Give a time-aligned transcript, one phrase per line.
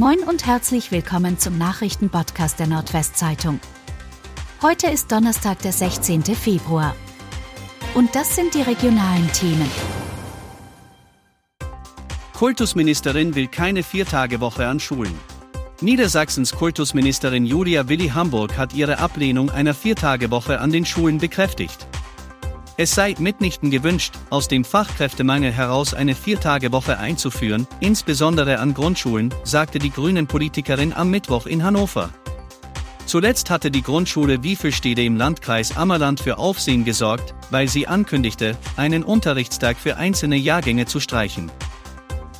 [0.00, 3.60] Moin und herzlich willkommen zum Nachrichtenpodcast der Nordwestzeitung.
[4.62, 6.22] Heute ist Donnerstag, der 16.
[6.22, 6.96] Februar.
[7.92, 9.70] Und das sind die regionalen Themen.
[12.32, 15.12] Kultusministerin will keine Viertagewoche an Schulen.
[15.82, 21.86] Niedersachsens Kultusministerin Julia Willi Hamburg hat ihre Ablehnung einer Viertagewoche an den Schulen bekräftigt.
[22.80, 29.78] Es sei mitnichten gewünscht, aus dem Fachkräftemangel heraus eine Viertagewoche einzuführen, insbesondere an Grundschulen, sagte
[29.78, 32.08] die Grünen-Politikerin am Mittwoch in Hannover.
[33.04, 39.02] Zuletzt hatte die Grundschule Wiefelstede im Landkreis Ammerland für Aufsehen gesorgt, weil sie ankündigte, einen
[39.02, 41.52] Unterrichtstag für einzelne Jahrgänge zu streichen.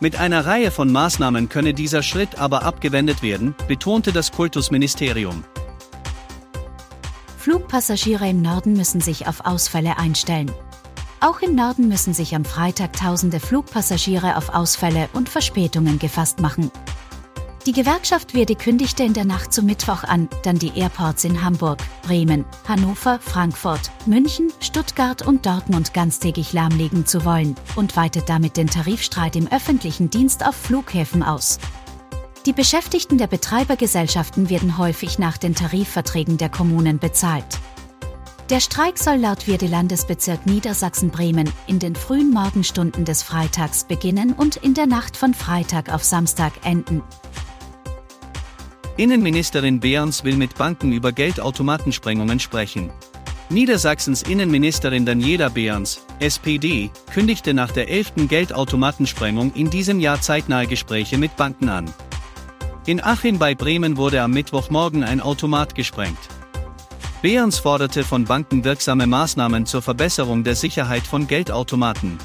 [0.00, 5.44] Mit einer Reihe von Maßnahmen könne dieser Schritt aber abgewendet werden, betonte das Kultusministerium.
[7.46, 10.50] Flugpassagiere im Norden müssen sich auf Ausfälle einstellen.
[11.20, 16.72] Auch im Norden müssen sich am Freitag tausende Flugpassagiere auf Ausfälle und Verspätungen gefasst machen.
[17.64, 21.78] Die Gewerkschaft Verdi kündigte in der Nacht zum Mittwoch an, dann die Airports in Hamburg,
[22.02, 28.66] Bremen, Hannover, Frankfurt, München, Stuttgart und Dortmund ganztägig lahmlegen zu wollen und weitet damit den
[28.66, 31.60] Tarifstreit im öffentlichen Dienst auf Flughäfen aus.
[32.46, 37.58] Die Beschäftigten der Betreibergesellschaften werden häufig nach den Tarifverträgen der Kommunen bezahlt.
[38.50, 44.54] Der Streik soll laut Wirde Landesbezirk Niedersachsen-Bremen in den frühen Morgenstunden des Freitags beginnen und
[44.54, 47.02] in der Nacht von Freitag auf Samstag enden.
[48.96, 52.92] Innenministerin Behrens will mit Banken über Geldautomatensprengungen sprechen.
[53.50, 58.28] Niedersachsens Innenministerin Daniela Behrens, SPD, kündigte nach der 11.
[58.28, 61.92] Geldautomatensprengung in diesem Jahr zeitnahe Gespräche mit Banken an.
[62.86, 66.20] In Achim bei Bremen wurde am Mittwochmorgen ein Automat gesprengt.
[67.20, 72.16] Behrens forderte von Banken wirksame Maßnahmen zur Verbesserung der Sicherheit von Geldautomaten.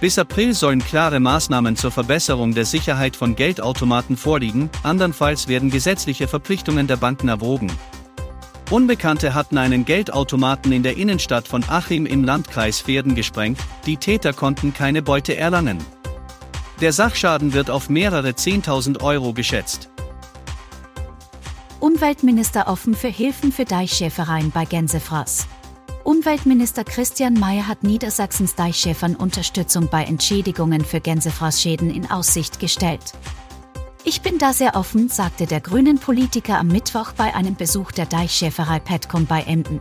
[0.00, 6.28] Bis April sollen klare Maßnahmen zur Verbesserung der Sicherheit von Geldautomaten vorliegen, andernfalls werden gesetzliche
[6.28, 7.72] Verpflichtungen der Banken erwogen.
[8.70, 14.34] Unbekannte hatten einen Geldautomaten in der Innenstadt von Achim im Landkreis Verden gesprengt, die Täter
[14.34, 15.78] konnten keine Beute erlangen.
[16.80, 19.88] Der Sachschaden wird auf mehrere 10.000 Euro geschätzt.
[21.78, 25.46] Umweltminister offen für Hilfen für Deichschäfereien bei Gänsefraß.
[26.02, 33.12] Umweltminister Christian Mayer hat Niedersachsens Deichschäfern Unterstützung bei Entschädigungen für Gänsefraßschäden in Aussicht gestellt.
[34.02, 38.06] Ich bin da sehr offen, sagte der grünen Politiker am Mittwoch bei einem Besuch der
[38.06, 39.80] Deichschäferei Petcom bei Emden.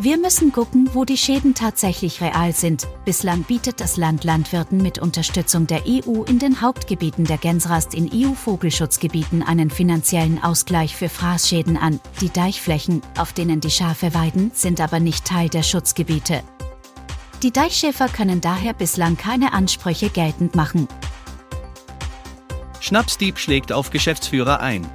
[0.00, 2.86] Wir müssen gucken, wo die Schäden tatsächlich real sind.
[3.04, 8.08] Bislang bietet das Land Landwirten mit Unterstützung der EU in den Hauptgebieten der Gänsrast in
[8.14, 11.98] EU-Vogelschutzgebieten einen finanziellen Ausgleich für Fraßschäden an.
[12.20, 16.44] Die Deichflächen, auf denen die Schafe weiden, sind aber nicht Teil der Schutzgebiete.
[17.42, 20.86] Die Deichschäfer können daher bislang keine Ansprüche geltend machen.
[22.78, 24.86] Schnapsdieb schlägt auf Geschäftsführer ein.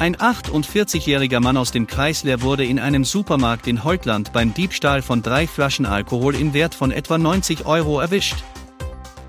[0.00, 5.02] Ein 48-jähriger Mann aus dem Kreis Leer wurde in einem Supermarkt in Heutland beim Diebstahl
[5.02, 8.36] von drei Flaschen Alkohol im Wert von etwa 90 Euro erwischt.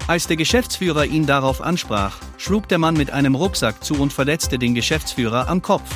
[0.05, 4.59] Als der Geschäftsführer ihn darauf ansprach, schlug der Mann mit einem Rucksack zu und verletzte
[4.59, 5.89] den Geschäftsführer am Kopf.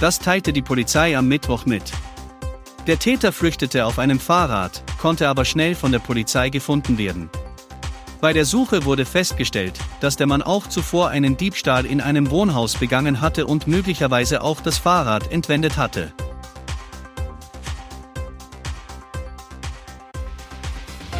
[0.00, 1.92] Das teilte die Polizei am Mittwoch mit.
[2.86, 7.28] Der Täter flüchtete auf einem Fahrrad, konnte aber schnell von der Polizei gefunden werden.
[8.20, 12.76] Bei der Suche wurde festgestellt, dass der Mann auch zuvor einen Diebstahl in einem Wohnhaus
[12.76, 16.12] begangen hatte und möglicherweise auch das Fahrrad entwendet hatte.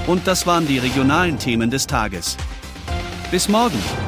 [0.07, 2.37] Und das waren die regionalen Themen des Tages.
[3.31, 4.06] Bis morgen!